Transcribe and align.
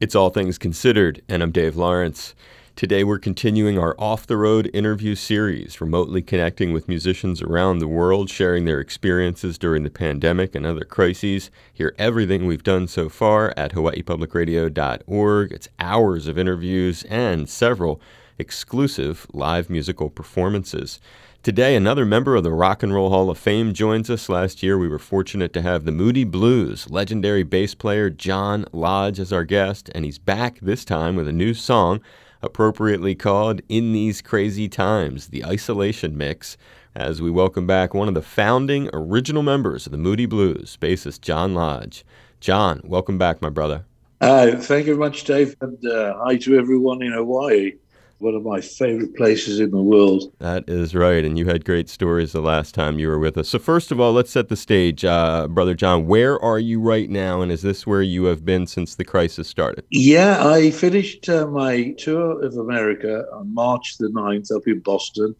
It's 0.00 0.14
All 0.14 0.30
Things 0.30 0.56
Considered, 0.56 1.20
and 1.28 1.42
I'm 1.42 1.50
Dave 1.50 1.76
Lawrence. 1.76 2.34
Today, 2.74 3.04
we're 3.04 3.18
continuing 3.18 3.78
our 3.78 3.94
off 3.98 4.26
the 4.26 4.38
road 4.38 4.70
interview 4.72 5.14
series, 5.14 5.78
remotely 5.78 6.22
connecting 6.22 6.72
with 6.72 6.88
musicians 6.88 7.42
around 7.42 7.80
the 7.80 7.86
world, 7.86 8.30
sharing 8.30 8.64
their 8.64 8.80
experiences 8.80 9.58
during 9.58 9.82
the 9.82 9.90
pandemic 9.90 10.54
and 10.54 10.64
other 10.64 10.86
crises. 10.86 11.50
Hear 11.70 11.94
everything 11.98 12.46
we've 12.46 12.62
done 12.62 12.88
so 12.88 13.10
far 13.10 13.52
at 13.58 13.72
hawaiipublicradio.org. 13.72 15.52
It's 15.52 15.68
hours 15.78 16.26
of 16.26 16.38
interviews 16.38 17.02
and 17.02 17.46
several 17.46 18.00
exclusive 18.40 19.26
live 19.32 19.70
musical 19.70 20.10
performances. 20.10 20.98
Today, 21.42 21.76
another 21.76 22.04
member 22.04 22.36
of 22.36 22.42
the 22.42 22.52
Rock 22.52 22.82
and 22.82 22.92
Roll 22.92 23.10
Hall 23.10 23.30
of 23.30 23.38
Fame 23.38 23.72
joins 23.72 24.10
us. 24.10 24.28
Last 24.28 24.62
year, 24.62 24.76
we 24.76 24.88
were 24.88 24.98
fortunate 24.98 25.52
to 25.52 25.62
have 25.62 25.84
the 25.84 25.92
Moody 25.92 26.24
Blues 26.24 26.90
legendary 26.90 27.42
bass 27.44 27.74
player 27.74 28.10
John 28.10 28.64
Lodge 28.72 29.20
as 29.20 29.32
our 29.32 29.44
guest, 29.44 29.90
and 29.94 30.04
he's 30.04 30.18
back 30.18 30.58
this 30.60 30.84
time 30.84 31.16
with 31.16 31.28
a 31.28 31.32
new 31.32 31.54
song 31.54 32.00
appropriately 32.42 33.14
called 33.14 33.60
In 33.68 33.92
These 33.92 34.22
Crazy 34.22 34.68
Times, 34.68 35.28
the 35.28 35.44
Isolation 35.44 36.16
Mix, 36.16 36.56
as 36.94 37.22
we 37.22 37.30
welcome 37.30 37.66
back 37.66 37.94
one 37.94 38.08
of 38.08 38.14
the 38.14 38.22
founding 38.22 38.90
original 38.92 39.42
members 39.42 39.86
of 39.86 39.92
the 39.92 39.98
Moody 39.98 40.26
Blues, 40.26 40.76
bassist 40.80 41.20
John 41.20 41.54
Lodge. 41.54 42.04
John, 42.40 42.80
welcome 42.84 43.18
back, 43.18 43.40
my 43.40 43.50
brother. 43.50 43.84
Uh, 44.20 44.56
thank 44.56 44.86
you 44.86 44.94
very 44.94 44.98
much, 44.98 45.24
Dave, 45.24 45.56
and 45.62 45.82
uh, 45.86 46.18
hi 46.22 46.36
to 46.36 46.58
everyone 46.58 47.02
in 47.02 47.12
Hawaii 47.12 47.72
one 48.20 48.34
of 48.34 48.44
my 48.44 48.60
favorite 48.60 49.16
places 49.16 49.60
in 49.60 49.70
the 49.70 49.80
world. 49.80 50.32
That 50.38 50.68
is 50.68 50.94
right. 50.94 51.24
And 51.24 51.38
you 51.38 51.46
had 51.46 51.64
great 51.64 51.88
stories 51.88 52.32
the 52.32 52.40
last 52.40 52.74
time 52.74 52.98
you 52.98 53.08
were 53.08 53.18
with 53.18 53.36
us. 53.38 53.48
So, 53.48 53.58
first 53.58 53.90
of 53.90 53.98
all, 53.98 54.12
let's 54.12 54.30
set 54.30 54.48
the 54.48 54.56
stage. 54.56 55.04
Uh, 55.04 55.48
Brother 55.48 55.74
John, 55.74 56.06
where 56.06 56.40
are 56.42 56.58
you 56.58 56.80
right 56.80 57.08
now? 57.08 57.40
And 57.40 57.50
is 57.50 57.62
this 57.62 57.86
where 57.86 58.02
you 58.02 58.24
have 58.24 58.44
been 58.44 58.66
since 58.66 58.94
the 58.94 59.04
crisis 59.04 59.48
started? 59.48 59.84
Yeah, 59.90 60.46
I 60.46 60.70
finished 60.70 61.28
uh, 61.28 61.46
my 61.46 61.92
tour 61.98 62.44
of 62.44 62.56
America 62.56 63.24
on 63.32 63.52
March 63.54 63.96
the 63.98 64.08
9th 64.08 64.54
up 64.54 64.66
in 64.66 64.80
Boston. 64.80 65.34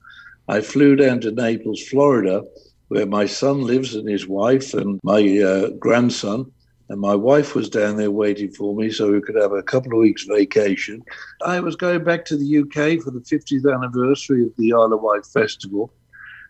I 0.49 0.61
flew 0.61 0.97
down 0.97 1.21
to 1.21 1.31
Naples, 1.31 1.83
Florida, 1.83 2.43
where 2.89 3.07
my 3.07 3.27
son 3.27 3.63
lives 3.63 3.95
and 3.95 4.09
his 4.09 4.27
wife 4.27 4.75
and 4.75 4.99
my 5.05 5.39
uh, 5.39 5.69
grandson 5.79 6.51
and 6.91 7.01
my 7.01 7.15
wife 7.15 7.55
was 7.55 7.71
down 7.71 7.97
there 7.97 8.11
waiting 8.11 8.51
for 8.51 8.75
me 8.75 8.91
so 8.91 9.13
we 9.13 9.21
could 9.21 9.37
have 9.37 9.53
a 9.53 9.63
couple 9.63 9.93
of 9.93 9.99
weeks 9.99 10.25
vacation. 10.25 11.05
I 11.47 11.61
was 11.61 11.77
going 11.77 12.03
back 12.03 12.25
to 12.27 12.37
the 12.37 12.59
UK 12.59 13.01
for 13.01 13.13
the 13.13 13.21
50th 13.21 13.73
anniversary 13.73 14.43
of 14.43 14.51
the 14.59 14.73
Isle 14.73 14.93
of 14.93 15.01
Wight 15.01 15.25
Festival. 15.25 15.93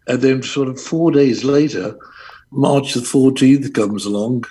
And 0.08 0.22
then, 0.22 0.42
sort 0.42 0.68
of 0.68 0.80
four 0.80 1.10
days 1.10 1.44
later, 1.44 1.94
March 2.50 2.94
the 2.94 3.00
14th 3.00 3.74
comes 3.74 4.06
along, 4.06 4.44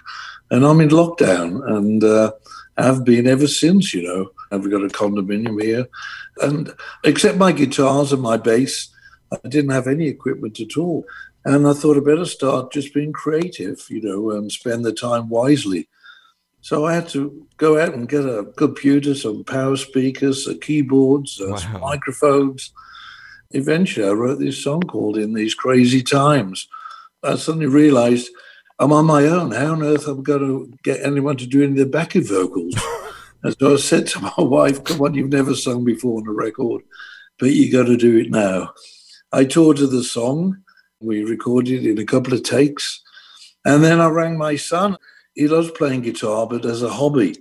and 0.51 0.63
I'm 0.63 0.79
in 0.79 0.89
lockdown. 0.89 1.67
And 1.67 2.03
uh, 2.03 2.33
have 2.77 3.03
been 3.03 3.25
ever 3.25 3.47
since, 3.47 3.91
you 3.91 4.03
know. 4.03 4.29
I've 4.51 4.69
got 4.69 4.83
a 4.83 4.87
condominium 4.87 5.61
here. 5.61 5.87
And 6.41 6.71
except 7.03 7.37
my 7.39 7.51
guitars 7.51 8.13
and 8.13 8.21
my 8.21 8.37
bass, 8.37 8.89
I 9.31 9.47
didn't 9.47 9.71
have 9.71 9.87
any 9.87 10.07
equipment 10.07 10.59
at 10.59 10.77
all. 10.77 11.03
And 11.49 11.67
I 11.67 11.73
thought 11.73 11.97
I 11.97 12.01
better 12.01 12.25
start 12.25 12.71
just 12.71 12.93
being 12.93 13.11
creative, 13.11 13.83
you 13.89 14.01
know, 14.03 14.29
and 14.29 14.51
spend 14.51 14.85
the 14.85 14.93
time 14.93 15.29
wisely. 15.29 15.89
So 16.61 16.85
I 16.85 16.93
had 16.93 17.09
to 17.09 17.47
go 17.57 17.79
out 17.79 17.95
and 17.95 18.07
get 18.07 18.23
a 18.23 18.53
computer, 18.55 19.15
some 19.15 19.43
power 19.43 19.75
speakers, 19.75 20.47
keyboards, 20.61 21.41
uh, 21.41 21.49
wow. 21.49 21.55
some 21.55 21.81
microphones. 21.81 22.71
Eventually, 23.49 24.07
I 24.07 24.11
wrote 24.11 24.37
this 24.37 24.63
song 24.63 24.81
called 24.81 25.17
In 25.17 25.33
These 25.33 25.55
Crazy 25.55 26.03
Times. 26.03 26.67
I 27.23 27.35
suddenly 27.35 27.65
realized 27.65 28.29
I'm 28.77 28.93
on 28.93 29.05
my 29.05 29.23
own. 29.23 29.51
How 29.51 29.71
on 29.71 29.81
earth 29.81 30.07
am 30.07 30.19
I 30.19 30.21
going 30.21 30.41
to 30.41 30.71
get 30.83 31.03
anyone 31.03 31.37
to 31.37 31.47
do 31.47 31.63
any 31.63 31.71
of 31.71 31.77
the 31.77 31.85
backing 31.87 32.25
vocals? 32.25 32.75
and 33.43 33.55
so 33.59 33.73
I 33.73 33.77
said 33.77 34.05
to 34.09 34.19
my 34.19 34.33
wife, 34.37 34.83
Come 34.83 35.01
on, 35.01 35.15
you've 35.15 35.31
never 35.31 35.55
sung 35.55 35.83
before 35.83 36.21
on 36.21 36.27
a 36.27 36.31
record, 36.31 36.83
but 37.39 37.49
you 37.49 37.71
got 37.71 37.87
to 37.87 37.97
do 37.97 38.19
it 38.19 38.29
now. 38.29 38.71
I 39.31 39.45
taught 39.45 39.79
her 39.79 39.87
the 39.87 40.03
song. 40.03 40.61
We 41.01 41.23
recorded 41.23 41.85
in 41.85 41.97
a 41.97 42.05
couple 42.05 42.33
of 42.33 42.43
takes. 42.43 43.01
And 43.65 43.83
then 43.83 44.01
I 44.01 44.07
rang 44.07 44.37
my 44.37 44.55
son. 44.55 44.97
He 45.33 45.47
loves 45.47 45.71
playing 45.71 46.01
guitar, 46.01 46.47
but 46.47 46.65
as 46.65 46.81
a 46.81 46.89
hobby. 46.89 47.35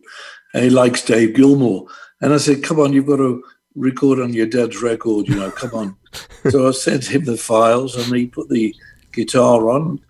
And 0.55 0.65
he 0.65 0.71
likes 0.71 1.05
Dave 1.05 1.35
Gilmour. 1.35 1.87
And 2.21 2.33
I 2.33 2.39
said, 2.39 2.63
Come 2.63 2.81
on, 2.81 2.93
you've 2.93 3.07
got 3.07 3.17
to 3.17 3.43
record 3.75 4.21
on 4.21 4.33
your 4.33 4.47
dad's 4.47 4.83
record, 4.83 5.29
you 5.29 5.37
know, 5.37 5.51
come 5.51 5.71
on. 5.73 5.97
so 6.51 6.69
I 6.69 6.73
sent 6.73 7.07
him 7.07 7.25
the 7.25 7.37
files 7.37 7.97
and 7.97 8.15
he 8.15 8.27
put 8.27 8.49
the 8.49 8.75
guitar 9.13 9.71
on. 9.71 10.01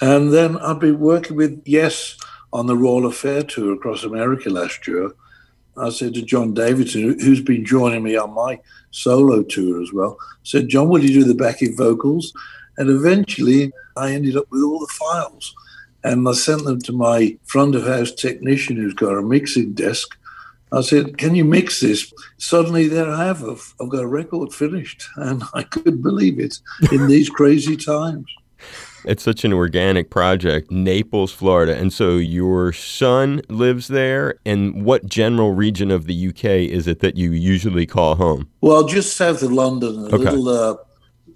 And 0.00 0.32
then 0.32 0.56
I've 0.58 0.80
been 0.80 0.98
working 0.98 1.36
with 1.36 1.62
Yes 1.66 2.16
on 2.52 2.66
the 2.66 2.76
Royal 2.76 3.06
Affair 3.06 3.42
tour 3.42 3.74
across 3.74 4.04
America 4.04 4.50
last 4.50 4.86
year. 4.86 5.10
I 5.76 5.90
said 5.90 6.14
to 6.14 6.22
Jon 6.22 6.52
Davison, 6.52 7.18
who's 7.20 7.40
been 7.40 7.64
joining 7.64 8.02
me 8.02 8.16
on 8.16 8.34
my 8.34 8.60
solo 8.90 9.42
tour 9.42 9.82
as 9.82 9.92
well, 9.92 10.16
I 10.20 10.24
said, 10.42 10.68
John, 10.68 10.88
will 10.88 11.02
you 11.04 11.20
do 11.20 11.24
the 11.24 11.34
backing 11.34 11.76
vocals? 11.76 12.32
And 12.76 12.90
eventually 12.90 13.72
I 13.96 14.12
ended 14.12 14.36
up 14.36 14.46
with 14.50 14.62
all 14.62 14.80
the 14.80 14.92
files. 14.92 15.54
And 16.02 16.26
I 16.26 16.32
sent 16.32 16.64
them 16.64 16.80
to 16.82 16.92
my 16.92 17.36
front 17.44 17.74
of 17.74 17.86
house 17.86 18.12
technician 18.12 18.76
who's 18.76 18.94
got 18.94 19.18
a 19.18 19.22
mixing 19.22 19.74
desk. 19.74 20.16
I 20.72 20.80
said, 20.82 21.18
Can 21.18 21.34
you 21.34 21.44
mix 21.44 21.80
this? 21.80 22.12
Suddenly, 22.38 22.88
there 22.88 23.10
I 23.10 23.26
have. 23.26 23.44
I've, 23.44 23.74
I've 23.80 23.88
got 23.88 24.04
a 24.04 24.08
record 24.08 24.52
finished. 24.52 25.04
And 25.16 25.42
I 25.52 25.62
couldn't 25.62 26.02
believe 26.02 26.38
it 26.40 26.58
in 26.90 27.06
these 27.06 27.28
crazy 27.38 27.76
times. 27.76 28.26
It's 29.04 29.22
such 29.22 29.44
an 29.44 29.52
organic 29.52 30.10
project, 30.10 30.70
Naples, 30.70 31.32
Florida. 31.32 31.76
And 31.76 31.92
so 31.92 32.16
your 32.16 32.72
son 32.72 33.40
lives 33.48 33.88
there. 33.88 34.38
And 34.44 34.84
what 34.84 35.06
general 35.06 35.54
region 35.54 35.90
of 35.90 36.06
the 36.06 36.28
UK 36.28 36.44
is 36.44 36.86
it 36.86 37.00
that 37.00 37.16
you 37.16 37.32
usually 37.32 37.86
call 37.86 38.16
home? 38.16 38.48
Well, 38.60 38.86
just 38.86 39.16
south 39.16 39.42
of 39.42 39.52
London, 39.52 39.98
a 39.98 40.02
okay. 40.06 40.16
little 40.16 40.48
uh, 40.48 40.76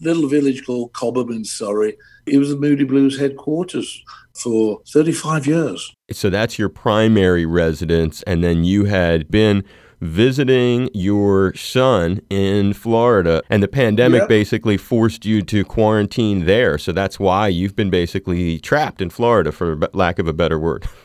little 0.04 0.28
village 0.28 0.65
called 0.65 0.92
Cobham 0.92 1.31
in 1.31 1.44
Surrey. 1.44 1.97
It 2.26 2.38
was 2.38 2.50
the 2.50 2.56
Moody 2.56 2.84
Blues 2.84 3.19
headquarters 3.19 4.03
for 4.34 4.82
35 4.88 5.47
years. 5.47 5.94
So 6.10 6.31
that's 6.31 6.59
your 6.59 6.69
primary 6.69 7.47
residence. 7.47 8.22
And 8.22 8.42
then 8.42 8.65
you 8.65 8.84
had 8.84 9.31
been 9.31 9.65
visiting 10.00 10.91
your 10.92 11.54
son 11.54 12.20
in 12.28 12.75
Florida, 12.75 13.42
and 13.48 13.62
the 13.62 13.69
pandemic 13.69 14.20
yep. 14.20 14.28
basically 14.28 14.76
forced 14.76 15.25
you 15.25 15.41
to 15.42 15.65
quarantine 15.65 16.44
there. 16.44 16.76
So 16.76 16.92
that's 16.92 17.19
why 17.19 17.48
you've 17.48 17.75
been 17.75 17.91
basically 17.91 18.59
trapped 18.59 19.00
in 19.00 19.09
Florida, 19.09 19.50
for 19.50 19.76
lack 19.92 20.19
of 20.19 20.28
a 20.28 20.32
better 20.32 20.59
word. 20.59 20.86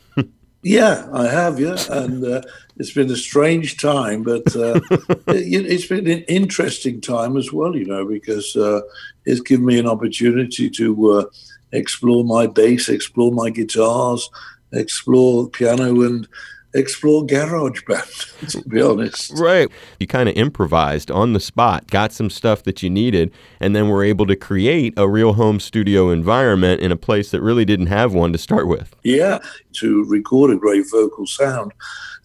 Yeah, 0.62 1.08
I 1.14 1.28
have. 1.28 1.60
Yeah, 1.60 1.78
and 1.90 2.24
uh, 2.24 2.42
it's 2.76 2.92
been 2.92 3.10
a 3.10 3.16
strange 3.16 3.78
time, 3.78 4.24
but 4.24 4.54
uh, 4.56 4.80
it, 5.28 5.72
has 5.72 5.86
been 5.86 6.10
an 6.10 6.24
interesting 6.24 7.00
time 7.00 7.38
as 7.38 7.54
well. 7.54 7.76
You 7.76 7.86
know, 7.86 8.06
because 8.06 8.56
uh, 8.58 8.82
it's 9.26 9.40
given 9.40 9.66
me 9.66 9.80
an 9.80 9.88
opportunity 9.88 10.70
to 10.72 11.12
uh, 11.12 11.26
explore 11.72 12.26
my 12.26 12.46
bass, 12.46 12.90
explore 12.90 13.32
my 13.32 13.50
guitars, 13.50 14.30
explore 14.74 15.50
piano, 15.50 16.02
and 16.02 16.28
explore 16.74 17.26
GarageBand 17.26 18.50
to 18.64 18.70
be 18.70 18.82
honest. 18.82 19.32
Right. 19.36 19.70
You 20.00 20.08
kind 20.08 20.30
of 20.30 20.36
improvised 20.36 21.10
on 21.10 21.34
the 21.34 21.40
spot 21.40 21.88
got 21.88 22.12
some 22.12 22.30
stuff 22.30 22.64
that 22.64 22.84
you 22.84 22.90
needed 22.90 23.32
and 23.60 23.76
then 23.76 23.90
were 23.90 24.04
able 24.04 24.28
to 24.28 24.36
create 24.36 24.94
a 24.98 25.08
real 25.08 25.34
home 25.34 25.60
studio 25.60 26.10
environment 26.10 26.82
in 26.82 26.92
a 26.92 26.98
place 26.98 27.32
that 27.32 27.42
really 27.42 27.66
didn't 27.66 27.88
have 27.88 28.14
one 28.14 28.32
to 28.32 28.38
start 28.38 28.68
with. 28.68 28.96
Yeah 29.04 29.40
to 29.74 30.04
record 30.06 30.52
a 30.52 30.58
great 30.58 30.86
vocal 30.90 31.26
sound. 31.26 31.74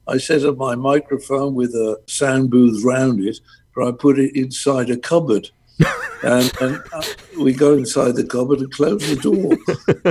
I 0.09 0.19
set 0.19 0.44
up 0.44 0.56
my 0.56 0.75
microphone 0.75 1.55
with 1.55 1.71
a 1.71 2.00
sound 2.06 2.50
booth 2.50 2.84
round 2.84 3.25
it 3.25 3.41
but 3.75 3.88
i 3.88 3.93
put 3.93 4.19
it 4.19 4.34
inside 4.34 4.91
a 4.91 4.97
cupboard 4.97 5.50
and, 6.23 6.53
and 6.61 6.83
uh, 6.93 7.03
we 7.39 7.53
go 7.53 7.75
inside 7.75 8.17
the 8.17 8.25
cupboard 8.25 8.61
and 8.61 8.73
close 8.73 9.07
the 9.09 9.17
door. 9.17 9.57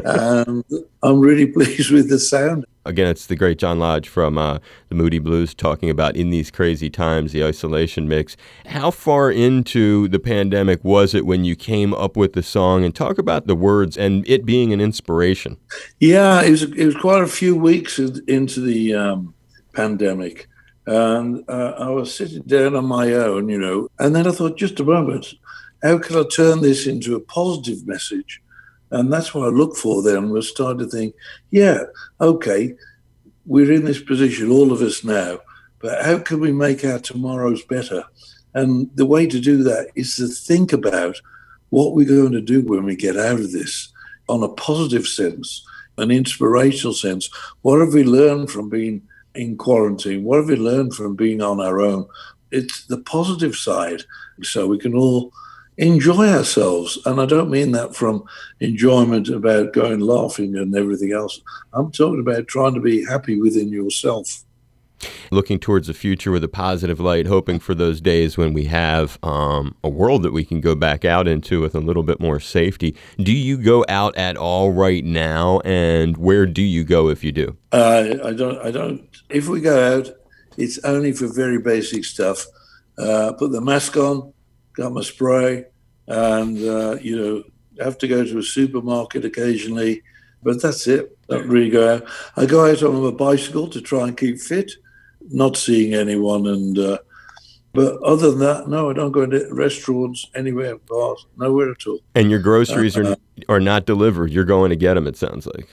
and 0.03 0.63
I'm 1.01 1.19
really 1.19 1.47
pleased 1.51 1.91
with 1.91 2.09
the 2.09 2.19
sound. 2.19 2.65
Again, 2.85 3.07
it's 3.07 3.27
the 3.27 3.37
great 3.37 3.59
John 3.59 3.79
Lodge 3.79 4.09
from 4.09 4.37
uh, 4.37 4.59
the 4.89 4.95
Moody 4.95 5.19
Blues 5.19 5.53
talking 5.53 5.89
about 5.89 6.17
In 6.17 6.31
These 6.31 6.51
Crazy 6.51 6.89
Times, 6.89 7.31
the 7.31 7.43
isolation 7.43 8.09
mix. 8.09 8.35
How 8.65 8.91
far 8.91 9.31
into 9.31 10.09
the 10.09 10.19
pandemic 10.19 10.83
was 10.83 11.13
it 11.13 11.25
when 11.25 11.45
you 11.45 11.55
came 11.55 11.93
up 11.93 12.17
with 12.17 12.33
the 12.33 12.43
song? 12.43 12.83
And 12.83 12.93
talk 12.93 13.17
about 13.17 13.47
the 13.47 13.55
words 13.55 13.97
and 13.97 14.27
it 14.27 14.45
being 14.45 14.73
an 14.73 14.81
inspiration. 14.81 15.55
Yeah, 16.01 16.41
it 16.41 16.51
was, 16.51 16.63
it 16.63 16.85
was 16.85 16.95
quite 16.97 17.23
a 17.23 17.27
few 17.27 17.55
weeks 17.55 17.99
into 17.99 18.59
the 18.59 18.95
um, 18.95 19.33
pandemic. 19.73 20.49
And 20.85 21.43
uh, 21.49 21.75
I 21.77 21.89
was 21.89 22.13
sitting 22.13 22.43
down 22.43 22.75
on 22.75 22.85
my 22.85 23.13
own, 23.13 23.47
you 23.49 23.57
know, 23.57 23.89
and 23.99 24.15
then 24.15 24.27
I 24.27 24.31
thought, 24.31 24.57
just 24.57 24.79
a 24.79 24.83
moment, 24.83 25.33
how 25.81 25.97
can 25.97 26.17
I 26.17 26.23
turn 26.23 26.61
this 26.61 26.87
into 26.87 27.15
a 27.15 27.21
positive 27.21 27.87
message? 27.87 28.41
And 28.91 29.11
that's 29.11 29.33
what 29.33 29.47
I 29.47 29.51
look 29.51 29.75
for 29.75 30.03
then 30.03 30.29
was 30.29 30.47
start 30.47 30.79
to 30.79 30.87
think, 30.87 31.15
yeah, 31.51 31.83
okay, 32.21 32.75
we're 33.45 33.71
in 33.71 33.85
this 33.85 34.01
position, 34.01 34.51
all 34.51 34.71
of 34.71 34.81
us 34.81 35.03
now, 35.03 35.39
but 35.79 36.03
how 36.05 36.19
can 36.19 36.39
we 36.39 36.51
make 36.51 36.85
our 36.85 36.99
tomorrows 36.99 37.63
better? 37.63 38.03
And 38.53 38.89
the 38.95 39.05
way 39.05 39.25
to 39.27 39.39
do 39.39 39.63
that 39.63 39.89
is 39.95 40.15
to 40.17 40.27
think 40.27 40.73
about 40.73 41.19
what 41.69 41.95
we're 41.95 42.05
going 42.05 42.33
to 42.33 42.41
do 42.41 42.61
when 42.61 42.83
we 42.85 42.95
get 42.95 43.17
out 43.17 43.39
of 43.39 43.51
this 43.51 43.91
on 44.29 44.43
a 44.43 44.49
positive 44.49 45.07
sense, 45.07 45.65
an 45.97 46.11
inspirational 46.11 46.93
sense. 46.93 47.29
What 47.63 47.79
have 47.79 47.93
we 47.93 48.03
learned 48.03 48.51
from 48.51 48.69
being 48.69 49.01
in 49.35 49.57
quarantine? 49.57 50.23
What 50.23 50.37
have 50.37 50.47
we 50.47 50.55
learned 50.55 50.93
from 50.93 51.15
being 51.15 51.41
on 51.41 51.59
our 51.59 51.81
own? 51.81 52.07
It's 52.51 52.85
the 52.85 52.99
positive 52.99 53.55
side. 53.55 54.03
So 54.41 54.67
we 54.67 54.77
can 54.77 54.95
all 54.95 55.31
enjoy 55.77 56.27
ourselves. 56.29 56.99
And 57.05 57.19
I 57.19 57.25
don't 57.25 57.49
mean 57.49 57.71
that 57.71 57.95
from 57.95 58.23
enjoyment 58.59 59.29
about 59.29 59.73
going 59.73 59.99
laughing 59.99 60.55
and 60.55 60.75
everything 60.75 61.11
else. 61.11 61.41
I'm 61.73 61.91
talking 61.91 62.19
about 62.19 62.47
trying 62.47 62.75
to 62.75 62.81
be 62.81 63.05
happy 63.05 63.39
within 63.39 63.69
yourself. 63.69 64.43
Looking 65.31 65.59
towards 65.59 65.87
the 65.87 65.93
future 65.93 66.31
with 66.31 66.43
a 66.43 66.47
positive 66.47 66.99
light, 66.99 67.27
hoping 67.27 67.59
for 67.59 67.73
those 67.73 68.01
days 68.01 68.37
when 68.37 68.53
we 68.53 68.65
have 68.65 69.17
um, 69.23 69.75
a 69.83 69.89
world 69.89 70.23
that 70.23 70.33
we 70.33 70.45
can 70.45 70.61
go 70.61 70.75
back 70.75 71.05
out 71.05 71.27
into 71.27 71.61
with 71.61 71.75
a 71.75 71.79
little 71.79 72.03
bit 72.03 72.19
more 72.19 72.39
safety. 72.39 72.95
Do 73.17 73.31
you 73.31 73.57
go 73.57 73.85
out 73.89 74.15
at 74.17 74.37
all 74.37 74.71
right 74.71 75.03
now, 75.03 75.59
and 75.61 76.17
where 76.17 76.45
do 76.45 76.61
you 76.61 76.83
go 76.83 77.09
if 77.09 77.23
you 77.23 77.31
do? 77.31 77.57
Uh, 77.71 78.15
I 78.23 78.33
don't. 78.33 78.57
I 78.59 78.71
don't. 78.71 79.07
If 79.29 79.47
we 79.47 79.61
go 79.61 79.97
out, 79.97 80.09
it's 80.57 80.79
only 80.83 81.11
for 81.11 81.27
very 81.27 81.59
basic 81.59 82.05
stuff. 82.05 82.45
Uh, 82.97 83.33
put 83.33 83.51
the 83.51 83.61
mask 83.61 83.97
on, 83.97 84.33
got 84.73 84.93
my 84.93 85.01
spray, 85.01 85.65
and 86.07 86.57
uh, 86.57 86.97
you 87.01 87.17
know 87.17 87.43
have 87.83 87.97
to 87.99 88.07
go 88.07 88.23
to 88.23 88.37
a 88.37 88.43
supermarket 88.43 89.25
occasionally, 89.25 90.01
but 90.43 90.61
that's 90.61 90.87
it. 90.87 91.17
Don't 91.27 91.47
really 91.47 91.69
go 91.69 91.95
out. 91.95 92.03
I 92.35 92.45
go 92.45 92.69
out 92.69 92.83
on 92.83 93.05
a 93.05 93.11
bicycle 93.11 93.67
to 93.69 93.81
try 93.81 94.07
and 94.07 94.17
keep 94.17 94.39
fit, 94.39 94.71
not 95.29 95.57
seeing 95.57 95.93
anyone, 95.93 96.47
and 96.47 96.77
uh, 96.77 96.97
but 97.73 98.01
other 98.03 98.29
than 98.31 98.39
that, 98.39 98.67
no, 98.67 98.89
I 98.89 98.93
don't 98.93 99.11
go 99.11 99.23
into 99.23 99.47
restaurants 99.51 100.29
anywhere, 100.35 100.77
bars, 100.77 101.25
nowhere 101.37 101.71
at 101.71 101.87
all. 101.87 101.99
And 102.15 102.29
your 102.29 102.39
groceries 102.39 102.95
are 102.97 103.13
uh, 103.13 103.15
are 103.49 103.59
not 103.59 103.85
delivered. 103.85 104.31
You're 104.31 104.45
going 104.45 104.69
to 104.69 104.75
get 104.75 104.93
them. 104.93 105.07
It 105.07 105.17
sounds 105.17 105.47
like. 105.47 105.67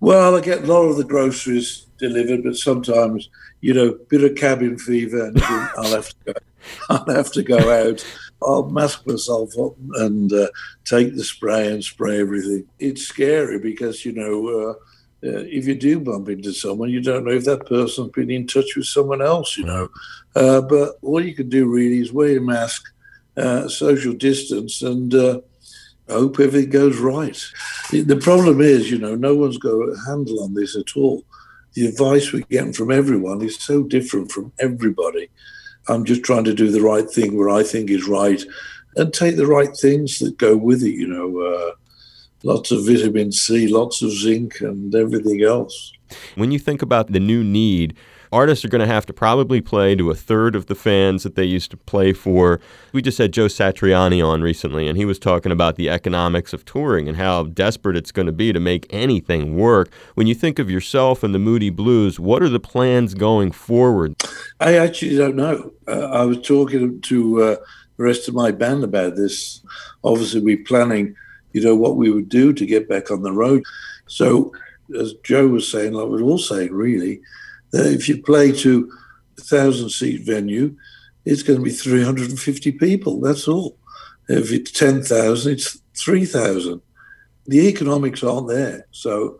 Well, 0.00 0.36
I 0.36 0.40
get 0.40 0.62
a 0.62 0.66
lot 0.66 0.84
of 0.84 0.96
the 0.96 1.04
groceries 1.04 1.86
delivered, 1.98 2.42
but 2.42 2.56
sometimes, 2.56 3.28
you 3.60 3.74
know, 3.74 3.98
bit 4.08 4.24
of 4.24 4.34
cabin 4.34 4.78
fever, 4.78 5.26
and 5.26 5.42
I'll 5.42 5.90
have 5.90 6.08
to 6.08 6.16
go. 6.24 6.32
I'll 6.90 7.14
have 7.14 7.32
to 7.32 7.42
go 7.42 7.88
out. 7.88 8.04
I'll 8.42 8.68
mask 8.70 9.06
myself 9.06 9.52
up 9.58 9.74
and 9.94 10.32
uh, 10.32 10.48
take 10.84 11.14
the 11.14 11.24
spray 11.24 11.72
and 11.72 11.84
spray 11.84 12.20
everything. 12.20 12.66
It's 12.78 13.02
scary 13.02 13.58
because 13.58 14.04
you 14.04 14.12
know 14.12 14.70
uh, 14.70 14.74
uh, 15.22 15.44
if 15.48 15.66
you 15.66 15.74
do 15.74 16.00
bump 16.00 16.28
into 16.28 16.52
someone, 16.52 16.88
you 16.88 17.00
don't 17.00 17.24
know 17.24 17.32
if 17.32 17.44
that 17.44 17.66
person's 17.66 18.10
been 18.12 18.30
in 18.30 18.46
touch 18.46 18.74
with 18.76 18.86
someone 18.86 19.20
else. 19.20 19.56
You 19.58 19.66
know, 19.66 19.88
uh, 20.34 20.62
but 20.62 20.96
all 21.02 21.24
you 21.24 21.34
can 21.34 21.48
do 21.48 21.68
really 21.68 22.00
is 22.00 22.12
wear 22.12 22.30
your 22.30 22.42
mask, 22.42 22.84
uh, 23.36 23.68
social 23.68 24.14
distance, 24.14 24.82
and 24.82 25.14
uh, 25.14 25.40
hope 26.08 26.40
everything 26.40 26.70
goes 26.70 26.98
right. 26.98 27.38
The 27.90 28.20
problem 28.20 28.60
is, 28.60 28.90
you 28.90 28.98
know, 28.98 29.14
no 29.14 29.34
one's 29.34 29.58
got 29.58 29.72
a 29.72 29.96
handle 30.06 30.42
on 30.42 30.54
this 30.54 30.76
at 30.76 30.96
all. 30.96 31.24
The 31.74 31.86
advice 31.86 32.32
we're 32.32 32.44
getting 32.50 32.72
from 32.72 32.90
everyone 32.90 33.42
is 33.42 33.56
so 33.56 33.82
different 33.84 34.32
from 34.32 34.52
everybody. 34.58 35.30
I'm 35.88 36.04
just 36.04 36.22
trying 36.22 36.44
to 36.44 36.54
do 36.54 36.70
the 36.70 36.80
right 36.80 37.08
thing 37.08 37.36
where 37.36 37.50
I 37.50 37.62
think 37.62 37.90
is 37.90 38.08
right 38.08 38.42
and 38.96 39.12
take 39.12 39.36
the 39.36 39.46
right 39.46 39.74
things 39.76 40.18
that 40.18 40.38
go 40.38 40.56
with 40.56 40.82
it, 40.82 40.94
you 40.94 41.06
know, 41.06 41.40
uh, 41.40 41.74
lots 42.42 42.70
of 42.70 42.86
vitamin 42.86 43.32
C, 43.32 43.68
lots 43.68 44.02
of 44.02 44.10
zinc, 44.10 44.60
and 44.60 44.94
everything 44.94 45.42
else. 45.42 45.92
When 46.34 46.50
you 46.50 46.58
think 46.58 46.82
about 46.82 47.12
the 47.12 47.20
new 47.20 47.44
need, 47.44 47.96
artists 48.32 48.64
are 48.64 48.68
going 48.68 48.80
to 48.80 48.86
have 48.86 49.06
to 49.06 49.12
probably 49.12 49.60
play 49.60 49.94
to 49.94 50.10
a 50.10 50.14
third 50.14 50.54
of 50.54 50.66
the 50.66 50.74
fans 50.74 51.22
that 51.22 51.34
they 51.34 51.44
used 51.44 51.70
to 51.70 51.76
play 51.76 52.12
for. 52.12 52.60
We 52.92 53.02
just 53.02 53.18
had 53.18 53.32
Joe 53.32 53.46
Satriani 53.46 54.24
on 54.24 54.42
recently, 54.42 54.88
and 54.88 54.96
he 54.96 55.04
was 55.04 55.18
talking 55.18 55.52
about 55.52 55.76
the 55.76 55.88
economics 55.88 56.52
of 56.52 56.64
touring 56.64 57.08
and 57.08 57.16
how 57.16 57.44
desperate 57.44 57.96
it's 57.96 58.12
going 58.12 58.26
to 58.26 58.32
be 58.32 58.52
to 58.52 58.60
make 58.60 58.86
anything 58.90 59.56
work. 59.56 59.90
When 60.14 60.26
you 60.26 60.34
think 60.34 60.58
of 60.58 60.70
yourself 60.70 61.22
and 61.22 61.34
the 61.34 61.38
Moody 61.38 61.70
Blues, 61.70 62.18
what 62.20 62.42
are 62.42 62.48
the 62.48 62.60
plans 62.60 63.14
going 63.14 63.52
forward? 63.52 64.14
I 64.60 64.76
actually 64.76 65.16
don't 65.16 65.36
know. 65.36 65.72
Uh, 65.86 66.06
I 66.10 66.24
was 66.24 66.40
talking 66.40 67.00
to 67.02 67.42
uh, 67.42 67.56
the 67.96 68.04
rest 68.04 68.28
of 68.28 68.34
my 68.34 68.50
band 68.50 68.84
about 68.84 69.16
this. 69.16 69.62
Obviously, 70.02 70.40
we're 70.40 70.64
planning, 70.64 71.16
you 71.52 71.62
know, 71.62 71.74
what 71.74 71.96
we 71.96 72.10
would 72.10 72.28
do 72.28 72.52
to 72.52 72.66
get 72.66 72.88
back 72.88 73.10
on 73.10 73.22
the 73.22 73.32
road. 73.32 73.62
So, 74.06 74.52
as 74.98 75.14
Joe 75.22 75.48
was 75.48 75.70
saying, 75.70 75.94
I 75.96 76.02
we're 76.02 76.22
all 76.22 76.38
saying, 76.38 76.72
really, 76.72 77.20
that 77.72 77.86
if 77.92 78.08
you 78.08 78.22
play 78.22 78.52
to 78.52 78.90
a 79.38 79.40
thousand 79.40 79.90
seat 79.90 80.22
venue, 80.22 80.76
it's 81.24 81.42
going 81.42 81.58
to 81.58 81.64
be 81.64 81.70
350 81.70 82.72
people. 82.72 83.20
That's 83.20 83.46
all. 83.46 83.76
If 84.28 84.52
it's 84.52 84.70
10,000, 84.72 85.52
it's 85.52 85.80
3,000. 85.96 86.80
The 87.46 87.68
economics 87.68 88.22
aren't 88.22 88.48
there. 88.48 88.86
So 88.90 89.38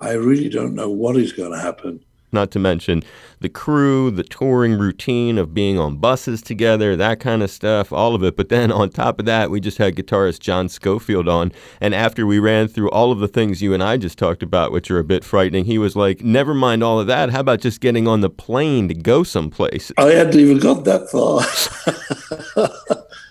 I 0.00 0.12
really 0.12 0.48
don't 0.48 0.74
know 0.74 0.90
what 0.90 1.16
is 1.16 1.32
going 1.32 1.52
to 1.52 1.60
happen 1.60 2.04
not 2.32 2.50
to 2.52 2.58
mention 2.58 3.02
the 3.40 3.48
crew, 3.48 4.10
the 4.10 4.22
touring 4.22 4.78
routine 4.78 5.36
of 5.36 5.52
being 5.52 5.78
on 5.78 5.96
buses 5.96 6.40
together, 6.40 6.96
that 6.96 7.20
kind 7.20 7.42
of 7.42 7.50
stuff, 7.50 7.92
all 7.92 8.14
of 8.14 8.22
it. 8.22 8.36
But 8.36 8.48
then 8.48 8.72
on 8.72 8.90
top 8.90 9.18
of 9.18 9.26
that, 9.26 9.50
we 9.50 9.60
just 9.60 9.78
had 9.78 9.96
guitarist 9.96 10.40
John 10.40 10.68
Scofield 10.68 11.28
on. 11.28 11.52
And 11.80 11.94
after 11.94 12.26
we 12.26 12.38
ran 12.38 12.68
through 12.68 12.90
all 12.90 13.12
of 13.12 13.18
the 13.18 13.28
things 13.28 13.60
you 13.60 13.74
and 13.74 13.82
I 13.82 13.96
just 13.96 14.18
talked 14.18 14.42
about, 14.42 14.72
which 14.72 14.90
are 14.90 14.98
a 14.98 15.04
bit 15.04 15.24
frightening, 15.24 15.64
he 15.64 15.78
was 15.78 15.96
like, 15.96 16.22
never 16.22 16.54
mind 16.54 16.82
all 16.82 17.00
of 17.00 17.06
that. 17.08 17.30
How 17.30 17.40
about 17.40 17.60
just 17.60 17.80
getting 17.80 18.08
on 18.08 18.20
the 18.20 18.30
plane 18.30 18.88
to 18.88 18.94
go 18.94 19.22
someplace? 19.22 19.92
I 19.98 20.12
hadn't 20.12 20.40
even 20.40 20.58
got 20.58 20.84
that 20.84 21.10
far. 21.10 21.42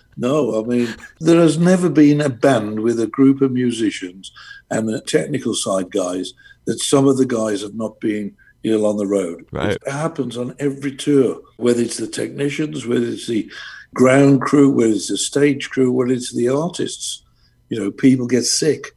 no, 0.17 0.61
I 0.61 0.67
mean, 0.67 0.93
there 1.19 1.39
has 1.39 1.57
never 1.57 1.89
been 1.89 2.21
a 2.21 2.29
band 2.29 2.81
with 2.81 2.99
a 2.99 3.07
group 3.07 3.41
of 3.41 3.51
musicians 3.51 4.31
and 4.69 4.87
the 4.87 5.01
technical 5.01 5.53
side 5.53 5.91
guys 5.91 6.33
that 6.65 6.79
some 6.79 7.07
of 7.07 7.17
the 7.17 7.25
guys 7.25 7.61
have 7.61 7.75
not 7.75 7.99
been 7.99 8.35
ill 8.63 8.85
on 8.85 8.97
the 8.97 9.07
road. 9.07 9.47
Right. 9.51 9.71
It 9.71 9.91
happens 9.91 10.37
on 10.37 10.55
every 10.59 10.95
tour, 10.95 11.41
whether 11.57 11.81
it's 11.81 11.97
the 11.97 12.07
technicians, 12.07 12.85
whether 12.85 13.05
it's 13.05 13.27
the 13.27 13.49
ground 13.93 14.41
crew, 14.41 14.71
whether 14.71 14.93
it's 14.93 15.07
the 15.07 15.17
stage 15.17 15.69
crew, 15.69 15.91
whether 15.91 16.13
it's 16.13 16.33
the 16.33 16.49
artists. 16.49 17.23
You 17.69 17.79
know, 17.79 17.91
people 17.91 18.27
get 18.27 18.43
sick. 18.43 18.87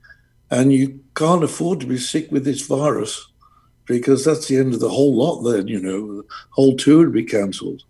And 0.50 0.72
you 0.72 1.00
can't 1.16 1.43
afford 1.43 1.81
to 1.81 1.87
be 1.87 1.99
sick 1.99 2.31
with 2.31 2.44
this 2.44 2.66
virus 2.66 3.26
because 3.87 4.25
that's 4.25 4.49
the 4.49 4.56
end 4.56 4.75
of 4.75 4.81
the 4.81 4.88
whole 4.88 5.16
lot 5.16 5.43
then, 5.43 5.69
you 5.69 5.81
know, 5.81 6.16
the 6.16 6.25
whole 6.50 6.76
tour 6.76 6.99
would 6.99 7.12
be 7.12 7.25
cancelled. 7.25 7.82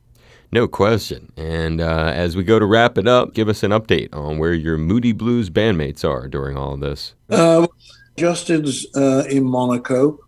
No 0.53 0.69
question. 0.69 1.33
And 1.37 1.81
uh, 1.81 2.13
as 2.15 2.37
we 2.37 2.45
go 2.45 2.59
to 2.59 2.65
wrap 2.65 2.97
it 2.97 3.09
up, 3.09 3.35
give 3.35 3.49
us 3.49 3.63
an 3.65 3.73
update 3.73 4.15
on 4.15 4.39
where 4.39 4.55
your 4.55 4.79
Moody 4.79 5.13
Blues 5.13 5.51
bandmates 5.51 6.09
are 6.09 6.29
during 6.29 6.57
all 6.57 6.75
of 6.75 6.81
this. 6.81 7.15
Uh, 7.29 7.67
Justin's 8.17 8.87
uh, 8.95 9.25
in 9.29 9.45
Monaco. 9.45 10.19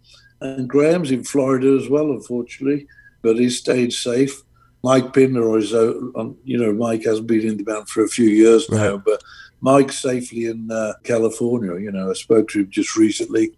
And 0.41 0.69
Graham's 0.69 1.11
in 1.11 1.25
Florida 1.25 1.79
as 1.81 1.89
well, 1.89 2.11
unfortunately, 2.11 2.87
but 3.23 3.37
he 3.37 3.51
stayed 3.51 3.93
safe. 3.93 4.43
Mike 4.83 5.13
Pinder 5.13 5.57
is 5.59 5.75
out. 5.75 5.97
You 6.45 6.59
know, 6.59 6.73
Mike 6.73 7.05
hasn't 7.05 7.27
been 7.27 7.47
in 7.47 7.57
the 7.57 7.65
band 7.65 7.89
for 7.89 8.05
a 8.05 8.09
few 8.09 8.29
years 8.29 8.69
now, 8.71 8.95
right. 8.95 9.05
but 9.05 9.23
Mike's 9.61 9.99
safely 9.99 10.47
in 10.47 10.71
uh, 10.71 10.93
California. 11.03 11.77
You 11.81 11.91
know, 11.91 12.11
I 12.11 12.13
spoke 12.13 12.49
to 12.51 12.61
him 12.61 12.71
just 12.71 12.97
recently. 12.97 13.53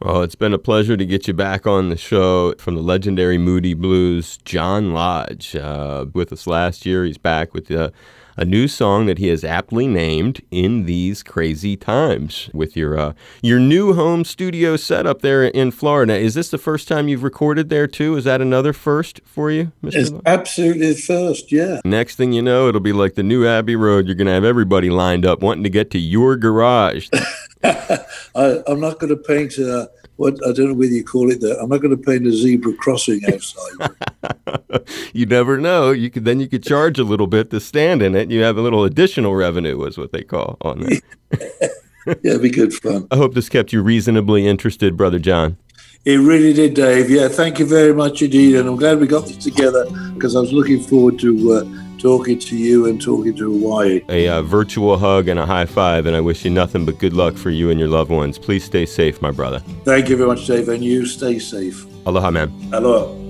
Well, 0.00 0.22
it's 0.22 0.34
been 0.34 0.52
a 0.52 0.58
pleasure 0.58 0.96
to 0.96 1.06
get 1.06 1.28
you 1.28 1.32
back 1.32 1.64
on 1.64 1.88
the 1.88 1.96
show 1.96 2.54
from 2.58 2.74
the 2.74 2.82
legendary 2.82 3.38
Moody 3.38 3.72
Blues, 3.72 4.36
John 4.44 4.92
Lodge, 4.92 5.54
uh, 5.54 6.06
with 6.12 6.32
us 6.32 6.48
last 6.48 6.84
year. 6.84 7.04
He's 7.04 7.18
back 7.18 7.54
with 7.54 7.66
the. 7.66 7.84
Uh, 7.84 7.90
a 8.36 8.44
new 8.44 8.68
song 8.68 9.06
that 9.06 9.18
he 9.18 9.28
has 9.28 9.44
aptly 9.44 9.86
named 9.86 10.40
"In 10.50 10.86
These 10.86 11.22
Crazy 11.22 11.76
Times" 11.76 12.50
with 12.52 12.76
your 12.76 12.98
uh, 12.98 13.12
your 13.42 13.58
new 13.58 13.94
home 13.94 14.24
studio 14.24 14.76
setup 14.76 15.22
there 15.22 15.44
in 15.44 15.70
Florida. 15.70 16.16
Is 16.16 16.34
this 16.34 16.50
the 16.50 16.58
first 16.58 16.88
time 16.88 17.08
you've 17.08 17.22
recorded 17.22 17.68
there 17.68 17.86
too? 17.86 18.16
Is 18.16 18.24
that 18.24 18.40
another 18.40 18.72
first 18.72 19.20
for 19.24 19.50
you, 19.50 19.72
Mr. 19.82 19.94
It's 19.94 20.12
absolutely 20.26 20.94
first, 20.94 21.52
yeah. 21.52 21.80
Next 21.84 22.16
thing 22.16 22.32
you 22.32 22.42
know, 22.42 22.68
it'll 22.68 22.80
be 22.80 22.92
like 22.92 23.14
the 23.14 23.22
new 23.22 23.46
Abbey 23.46 23.76
Road. 23.76 24.06
You're 24.06 24.14
going 24.14 24.26
to 24.26 24.32
have 24.32 24.44
everybody 24.44 24.90
lined 24.90 25.26
up 25.26 25.42
wanting 25.42 25.64
to 25.64 25.70
get 25.70 25.90
to 25.92 25.98
your 25.98 26.36
garage. 26.36 27.08
I, 27.64 28.62
am 28.66 28.80
not 28.80 28.98
going 28.98 29.10
to 29.10 29.16
paint. 29.16 29.58
Uh, 29.58 29.86
what 30.16 30.34
I 30.46 30.52
don't 30.52 30.68
know 30.68 30.74
whether 30.74 30.92
you 30.92 31.04
call 31.04 31.30
it 31.30 31.40
that. 31.40 31.58
I'm 31.60 31.68
not 31.68 31.78
going 31.78 31.96
to 31.96 32.02
paint 32.02 32.26
a 32.26 32.32
zebra 32.32 32.74
crossing 32.74 33.20
outside. 33.32 34.84
you 35.12 35.26
never 35.26 35.58
know. 35.58 35.90
You 35.90 36.10
could 36.10 36.24
then 36.24 36.40
you 36.40 36.48
could 36.48 36.62
charge 36.62 36.98
a 36.98 37.04
little 37.04 37.26
bit 37.26 37.50
to 37.50 37.60
stand 37.60 38.02
in 38.02 38.14
it. 38.14 38.30
You 38.30 38.42
have 38.42 38.56
a 38.56 38.62
little 38.62 38.84
additional 38.84 39.34
revenue, 39.34 39.82
is 39.84 39.98
what 39.98 40.12
they 40.12 40.22
call 40.22 40.58
on 40.60 40.80
that. 40.80 41.02
yeah, 42.06 42.32
it'd 42.32 42.42
be 42.42 42.50
good 42.50 42.72
fun. 42.74 43.06
I 43.10 43.16
hope 43.16 43.34
this 43.34 43.48
kept 43.48 43.72
you 43.72 43.82
reasonably 43.82 44.46
interested, 44.46 44.96
brother 44.96 45.18
John. 45.18 45.56
It 46.04 46.16
really 46.16 46.52
did, 46.52 46.74
Dave. 46.74 47.08
Yeah, 47.10 47.28
thank 47.28 47.60
you 47.60 47.66
very 47.66 47.94
much 47.94 48.22
indeed, 48.22 48.56
and 48.56 48.68
I'm 48.68 48.76
glad 48.76 48.98
we 48.98 49.06
got 49.06 49.26
this 49.26 49.36
together 49.36 49.86
because 50.14 50.34
I 50.34 50.40
was 50.40 50.52
looking 50.52 50.82
forward 50.82 51.18
to. 51.20 51.52
Uh, 51.52 51.91
talking 52.02 52.36
to 52.36 52.56
you 52.56 52.86
and 52.86 53.00
talking 53.00 53.34
to 53.36 53.52
Hawaii. 53.52 54.02
A 54.08 54.28
uh, 54.28 54.42
virtual 54.42 54.98
hug 54.98 55.28
and 55.28 55.38
a 55.38 55.46
high 55.46 55.66
five, 55.66 56.06
and 56.06 56.16
I 56.16 56.20
wish 56.20 56.44
you 56.44 56.50
nothing 56.50 56.84
but 56.84 56.98
good 56.98 57.12
luck 57.12 57.36
for 57.36 57.50
you 57.50 57.70
and 57.70 57.78
your 57.78 57.88
loved 57.88 58.10
ones. 58.10 58.38
Please 58.38 58.64
stay 58.64 58.84
safe, 58.84 59.22
my 59.22 59.30
brother. 59.30 59.60
Thank 59.84 60.08
you 60.08 60.16
very 60.16 60.28
much, 60.28 60.44
Dave, 60.46 60.68
and 60.68 60.82
you 60.82 61.06
stay 61.06 61.38
safe. 61.38 61.86
Aloha, 62.04 62.32
man. 62.32 62.50
Aloha. 62.72 63.21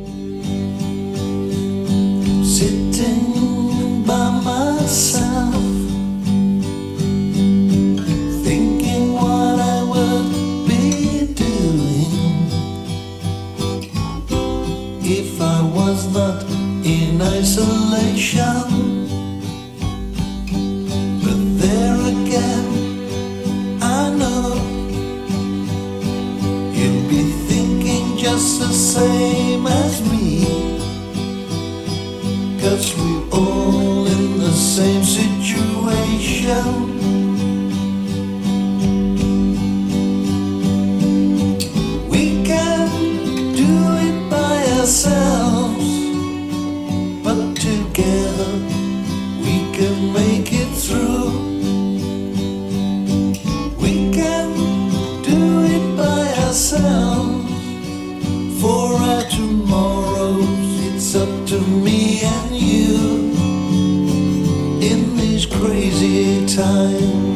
was 15.93 16.07
not 16.15 16.43
in 16.87 17.21
isolation. 17.21 19.02
Ourselves 56.53 57.51
for 58.61 58.93
our 58.93 59.23
tomorrows. 59.31 60.45
It's 60.87 61.15
up 61.15 61.47
to 61.47 61.59
me 61.59 62.21
and 62.23 62.55
you 62.55 63.33
in 64.87 65.17
these 65.17 65.47
crazy 65.47 66.47
times. 66.47 67.32